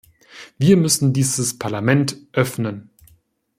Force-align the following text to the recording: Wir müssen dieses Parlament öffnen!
Wir 0.57 0.77
müssen 0.77 1.13
dieses 1.13 1.59
Parlament 1.59 2.17
öffnen! 2.31 2.89